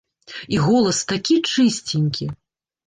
[0.55, 2.33] І голас такі чысценькі!